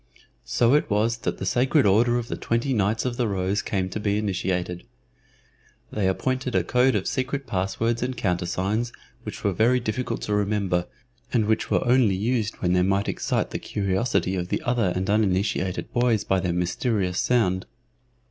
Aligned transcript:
So 0.47 0.73
it 0.73 0.89
was 0.89 1.17
that 1.17 1.37
the 1.37 1.45
Sacred 1.45 1.85
Order 1.85 2.17
of 2.17 2.27
the 2.27 2.35
Twenty 2.35 2.73
Knights 2.73 3.05
of 3.05 3.17
the 3.17 3.27
Rose 3.27 3.61
came 3.61 3.87
to 3.89 3.99
be 3.99 4.17
initiated. 4.17 4.81
They 5.91 6.07
appointed 6.07 6.55
a 6.55 6.63
code 6.63 6.95
of 6.95 7.05
secret 7.05 7.45
passwords 7.45 8.01
and 8.01 8.17
countersigns 8.17 8.91
which 9.21 9.43
were 9.43 9.53
very 9.53 9.79
difficult 9.79 10.23
to 10.23 10.33
remember, 10.33 10.87
and 11.31 11.45
which 11.45 11.69
were 11.69 11.87
only 11.87 12.15
used 12.15 12.55
when 12.63 12.73
they 12.73 12.81
might 12.81 13.07
excite 13.07 13.51
the 13.51 13.59
curiosity 13.59 14.35
of 14.35 14.47
the 14.47 14.63
other 14.63 14.91
and 14.95 15.07
uninitiated 15.07 15.93
boys 15.93 16.23
by 16.23 16.39
their 16.39 16.51
mysterious 16.53 17.19
sound. 17.19 17.67